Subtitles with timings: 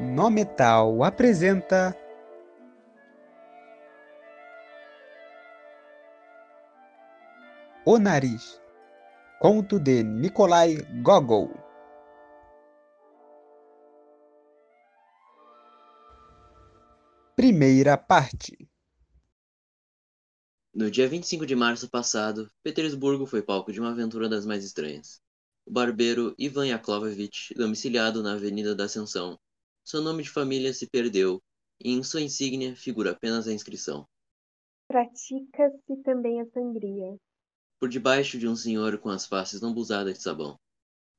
[0.00, 1.94] No Metal apresenta.
[7.84, 8.58] O Nariz.
[9.38, 11.50] Conto de Nikolai Gogol.
[17.36, 18.70] Primeira parte.
[20.74, 25.20] No dia 25 de março passado, Petersburgo foi palco de uma aventura das mais estranhas.
[25.66, 29.38] O barbeiro Ivan Yakovlevich, domiciliado na Avenida da Ascensão,
[29.84, 31.42] seu nome de família se perdeu
[31.82, 34.06] e em sua insígnia figura apenas a inscrição.
[34.86, 37.16] Pratica-se também a sangria.
[37.78, 40.58] Por debaixo de um senhor com as faces lambuzadas de sabão.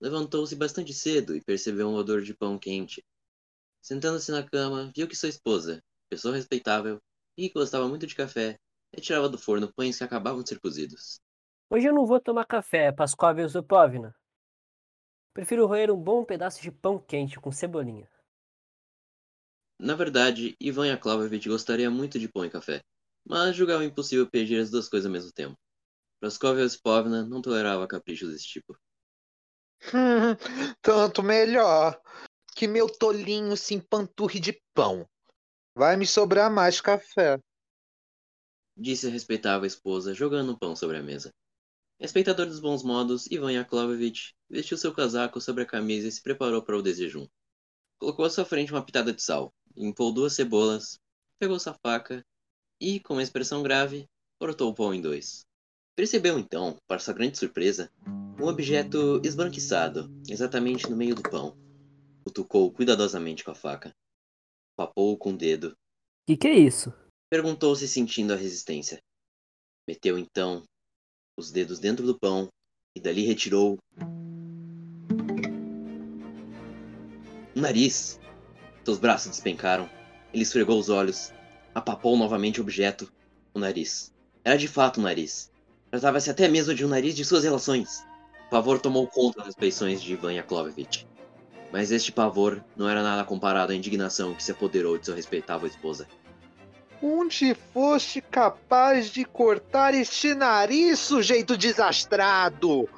[0.00, 3.04] Levantou-se bastante cedo e percebeu um odor de pão quente.
[3.80, 7.00] Sentando-se na cama, viu que sua esposa, pessoa respeitável
[7.36, 8.58] e que gostava muito de café,
[8.92, 11.20] retirava do forno pães que acabavam de ser cozidos.
[11.70, 14.14] Hoje eu não vou tomar café, Paskovia Zupovna.
[15.32, 18.11] Prefiro roer um bom pedaço de pão quente com cebolinha.
[19.82, 22.84] Na verdade, Ivan Yakovlevich gostaria muito de pão e café,
[23.26, 25.58] mas julgava impossível pedir as duas coisas ao mesmo tempo.
[26.20, 28.78] Praskovia Zupovna não tolerava caprichos desse tipo.
[30.80, 32.00] Tanto melhor.
[32.54, 35.04] Que meu tolinho se empanturre de pão.
[35.74, 37.40] Vai me sobrar mais café.
[38.76, 41.34] Disse a respeitável esposa, jogando o pão sobre a mesa.
[41.98, 46.62] Respeitador dos bons modos, Ivan Yakovlevich vestiu seu casaco sobre a camisa e se preparou
[46.62, 47.26] para o desjejum.
[47.98, 50.98] Colocou à sua frente uma pitada de sal, limpou duas cebolas,
[51.38, 52.24] pegou sua faca
[52.80, 54.06] e, com uma expressão grave,
[54.38, 55.44] cortou o pão em dois.
[55.94, 57.90] Percebeu então, para sua grande surpresa,
[58.40, 61.56] um objeto esbranquiçado, exatamente no meio do pão.
[62.24, 63.94] Cutucou cuidadosamente com a faca.
[64.76, 65.76] Papou com o dedo.
[66.26, 66.92] Que que é isso?
[67.30, 69.00] Perguntou-se sentindo a resistência.
[69.88, 70.62] Meteu então
[71.38, 72.48] os dedos dentro do pão
[72.96, 73.78] e dali retirou
[77.56, 78.18] um nariz.
[78.84, 79.88] Seus braços despencaram.
[80.32, 81.32] Ele esfregou os olhos,
[81.74, 83.12] apapou novamente o objeto,
[83.54, 84.12] o nariz.
[84.44, 85.50] Era de fato um nariz.
[85.90, 88.04] Tratava-se até mesmo de um nariz de suas relações.
[88.46, 91.06] O pavor tomou conta das feições de Ivan Yakovlevich.
[91.70, 95.68] Mas este pavor não era nada comparado à indignação que se apoderou de sua respeitável
[95.68, 96.06] esposa.
[97.02, 102.88] Onde foste capaz de cortar este nariz, sujeito desastrado?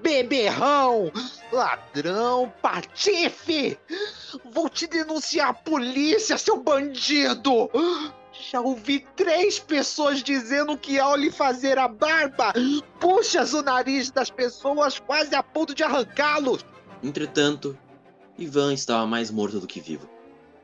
[0.00, 1.12] Beberrão!
[1.52, 2.52] Ladrão!
[2.62, 3.78] Patife!
[4.52, 7.68] Vou te denunciar à polícia, seu bandido!
[8.32, 12.52] Já ouvi três pessoas dizendo que ao lhe fazer a barba,
[12.98, 16.64] puxas o nariz das pessoas quase a ponto de arrancá-los.
[17.02, 17.76] Entretanto,
[18.38, 20.08] Ivan estava mais morto do que vivo.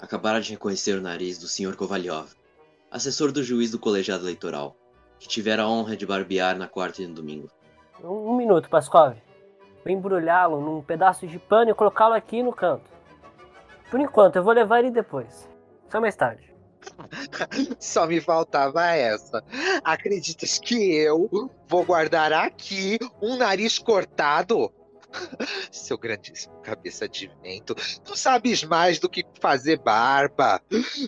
[0.00, 1.76] Acabara de reconhecer o nariz do Sr.
[1.76, 2.28] Kovalyov,
[2.90, 4.76] assessor do juiz do colegiado eleitoral,
[5.18, 7.50] que tivera a honra de barbear na quarta e no domingo.
[8.02, 9.16] Um, um minuto, Paskov.
[9.86, 12.90] Embrulhá-lo num pedaço de pano e colocá-lo aqui no canto.
[13.90, 15.48] Por enquanto, eu vou levar ele depois.
[15.88, 16.54] Só mais tarde.
[17.80, 19.42] Só me faltava essa.
[19.82, 24.72] Acreditas que eu vou guardar aqui um nariz cortado?
[25.72, 27.74] Seu grandíssimo cabeça de vento,
[28.04, 30.60] tu sabes mais do que fazer barba.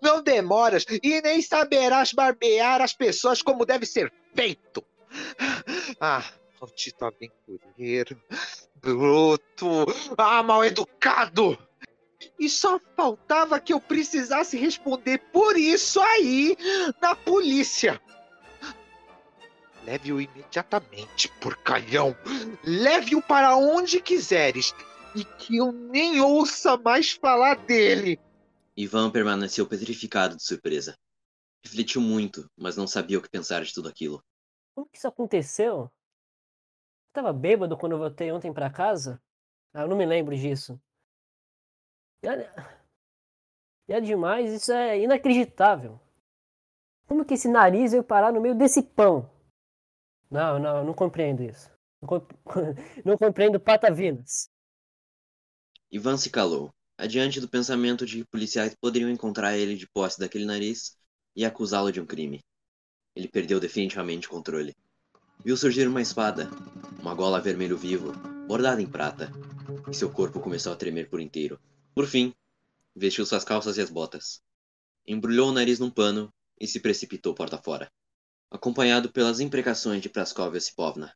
[0.00, 4.84] Não demoras e nem saberás barbear as pessoas como deve ser feito.
[6.00, 6.24] Ah,
[6.60, 8.20] maldito aventureiro,
[8.80, 11.58] bruto, ah, mal educado.
[12.38, 16.56] E só faltava que eu precisasse responder por isso aí
[17.00, 18.00] na polícia.
[19.84, 22.16] Leve-o imediatamente, porcalhão.
[22.62, 24.74] Leve-o para onde quiseres.
[25.14, 28.20] E que eu nem ouça mais falar dele.
[28.76, 30.94] Ivan permaneceu petrificado de surpresa.
[31.64, 34.22] Refletiu muito, mas não sabia o que pensar de tudo aquilo.
[34.74, 35.90] Como que isso aconteceu?
[37.08, 39.20] Estava bêbado quando eu voltei ontem para casa?
[39.72, 40.80] Ah, eu não me lembro disso.
[42.22, 42.28] É...
[43.88, 46.00] e é demais, isso é inacreditável.
[47.06, 49.30] Como que esse nariz veio parar no meio desse pão?
[50.30, 51.70] Não, não, não compreendo isso.
[52.00, 52.30] Não, comp...
[53.04, 54.50] não compreendo patavinas.
[55.90, 60.44] Ivan se calou, adiante do pensamento de que policiais poderiam encontrar ele de posse daquele
[60.44, 60.96] nariz
[61.34, 62.40] e acusá-lo de um crime.
[63.16, 64.76] Ele perdeu definitivamente o controle.
[65.42, 66.50] Viu surgir uma espada,
[67.08, 68.12] uma gola vermelho vivo,
[68.46, 69.32] bordada em prata,
[69.90, 71.58] e seu corpo começou a tremer por inteiro.
[71.94, 72.34] Por fim,
[72.94, 74.42] vestiu suas calças e as botas.
[75.06, 77.90] Embrulhou o nariz num pano e se precipitou porta fora
[78.50, 81.14] acompanhado pelas imprecações de Praskovia Sipovna.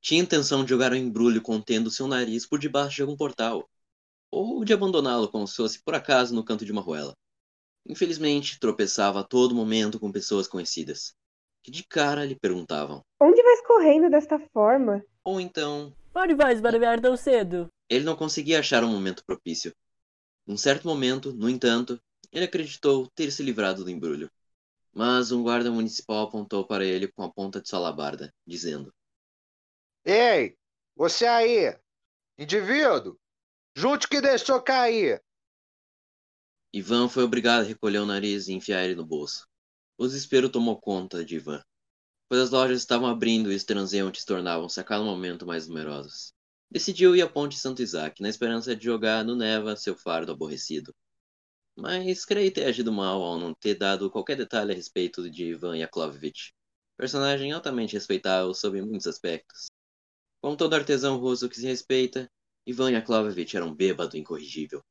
[0.00, 3.68] Tinha intenção de jogar o um embrulho contendo seu nariz por debaixo de algum portal,
[4.32, 7.16] ou de abandoná-lo como se fosse por acaso no canto de uma ruela.
[7.86, 11.14] Infelizmente, tropeçava a todo momento com pessoas conhecidas,
[11.64, 15.02] que de cara lhe perguntavam: Onde vais correndo desta forma?
[15.24, 17.68] Ou então: Onde vais barbear tão cedo?
[17.88, 19.74] Ele não conseguia achar um momento propício.
[20.46, 21.98] Num certo momento, no entanto,
[22.30, 24.30] ele acreditou ter se livrado do embrulho.
[24.92, 28.94] Mas um guarda municipal apontou para ele com a ponta de sua alabarda, dizendo:
[30.04, 30.54] Ei,
[30.94, 31.74] você aí,
[32.38, 33.18] indivíduo,
[33.74, 35.20] junte que deixou cair.
[36.74, 39.48] Ivan foi obrigado a recolher o nariz e enfiar ele no bolso.
[39.96, 41.62] O desespero tomou conta de Ivan,
[42.28, 46.32] pois as lojas estavam abrindo e os transeuntes tornavam-se a cada momento mais numerosos.
[46.68, 50.92] Decidiu ir à ponte Santo Isaac, na esperança de jogar no Neva seu fardo aborrecido.
[51.76, 55.76] Mas creio ter agido mal ao não ter dado qualquer detalhe a respeito de Ivan
[55.76, 56.52] Yakovlevich,
[56.96, 59.66] personagem altamente respeitável sob muitos aspectos.
[60.40, 62.28] Como todo artesão russo que se respeita,
[62.66, 64.82] Ivan Yakovlevich era um bêbado incorrigível.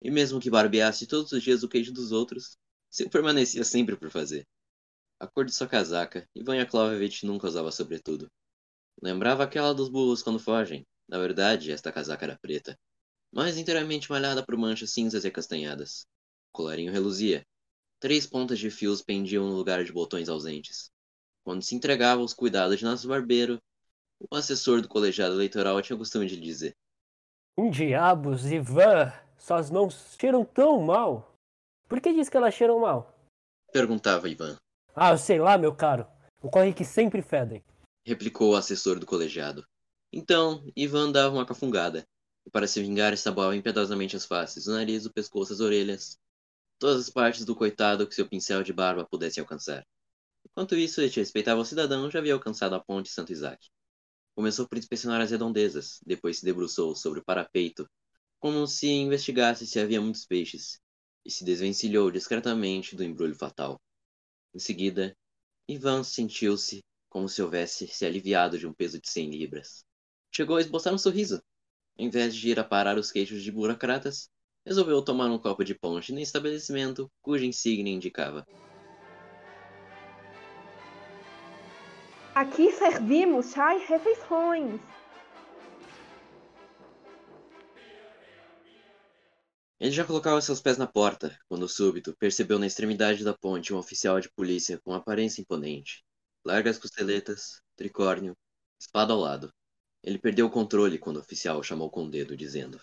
[0.00, 2.56] E mesmo que barbeasse todos os dias o queijo dos outros,
[2.96, 4.46] se permanecia sempre por fazer.
[5.20, 8.26] A cor de sua casaca, Ivan Yakovlevich nunca usava sobretudo.
[9.02, 10.82] Lembrava aquela dos burros quando fogem.
[11.06, 12.74] Na verdade, esta casaca era preta,
[13.30, 16.06] mas inteiramente malhada por manchas cinzas e castanhadas.
[16.48, 17.44] O colarinho reluzia.
[18.00, 20.90] Três pontas de fios pendiam no lugar de botões ausentes.
[21.44, 23.60] Quando se entregava aos cuidados de nosso barbeiro,
[24.18, 26.74] o assessor do colegiado eleitoral tinha o costume de lhe dizer:
[27.58, 29.12] Um diabos, Ivan!
[29.36, 31.35] Suas mãos cheiram tão mal.
[31.88, 33.14] Por que diz que elas cheiram mal?
[33.72, 34.56] Perguntava Ivan.
[34.94, 36.06] Ah, sei lá, meu caro.
[36.42, 37.62] Ocorre que sempre fedem.
[38.04, 39.64] Replicou o assessor do colegiado.
[40.12, 42.06] Então, Ivan dava uma cafungada,
[42.44, 46.18] e para se vingar estabuava impiedosamente as faces, o nariz, o pescoço, as orelhas,
[46.78, 49.86] todas as partes do coitado que seu pincel de barba pudesse alcançar.
[50.44, 53.68] Enquanto isso, este respeitável cidadão já havia alcançado a ponte Santo Isaac.
[54.34, 57.88] Começou por inspecionar as redondezas, depois se debruçou sobre o parapeito,
[58.38, 60.80] como se investigasse se havia muitos peixes,
[61.26, 63.80] e se desvencilhou discretamente do embrulho fatal.
[64.54, 65.12] Em seguida,
[65.68, 69.84] Ivan sentiu-se como se houvesse se aliviado de um peso de cem libras.
[70.32, 71.42] Chegou a esboçar um sorriso.
[71.98, 74.28] Em vez de ir a parar os queixos de burocratas,
[74.64, 78.46] resolveu tomar um copo de ponche no estabelecimento cuja insígnia indicava.
[82.34, 84.80] Aqui servimos chá e refeições.
[89.78, 93.78] Ele já colocava seus pés na porta, quando súbito percebeu na extremidade da ponte um
[93.78, 96.02] oficial de polícia com aparência imponente.
[96.44, 98.34] Largas costeletas, tricórnio,
[98.80, 99.52] espada ao lado.
[100.02, 102.80] Ele perdeu o controle quando o oficial o chamou com o dedo, dizendo: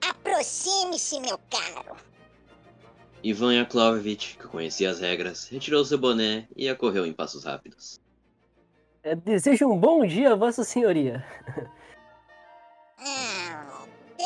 [0.00, 1.96] Aproxime-se, meu caro.
[3.22, 8.00] Ivan Yakovlevich, que conhecia as regras, retirou seu boné e acorreu em passos rápidos.
[9.02, 11.22] É, desejo um bom dia, Vossa Senhoria.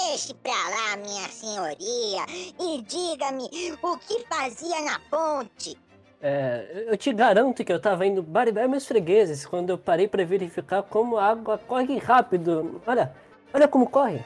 [0.09, 2.25] Ah, deixe pra lá, minha senhoria,
[2.59, 3.45] e diga-me
[3.83, 5.77] o que fazia na ponte.
[6.21, 10.25] É, eu te garanto que eu tava indo barbear meus fregueses quando eu parei para
[10.25, 12.81] verificar como a água corre rápido.
[12.87, 13.15] Olha,
[13.53, 14.25] olha como corre.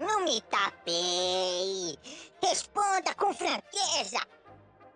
[0.00, 1.96] Não me tapei.
[2.42, 4.20] Responda com franqueza.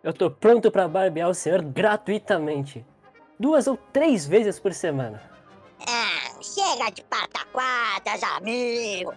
[0.03, 2.85] Eu tô pronto para barbear o senhor gratuitamente.
[3.38, 5.23] Duas ou três vezes por semana.
[5.88, 9.15] Ah, chega de pataquadas, amigo.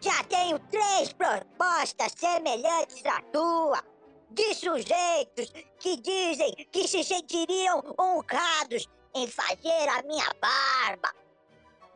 [0.00, 3.82] Já tenho três propostas semelhantes à tua.
[4.30, 11.12] De sujeitos que dizem que se sentiriam honrados em fazer a minha barba.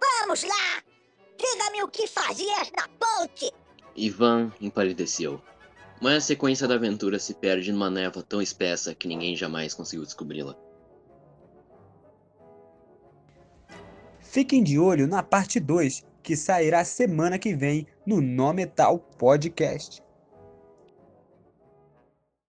[0.00, 0.82] Vamos lá!
[1.38, 3.52] Diga-me o que fazias na ponte!
[3.96, 5.40] Ivan empalideceu.
[6.00, 10.04] Mas a sequência da aventura se perde numa névoa tão espessa que ninguém jamais conseguiu
[10.04, 10.56] descobri-la.
[14.18, 20.03] Fiquem de olho na parte 2, que sairá semana que vem no No Metal Podcast.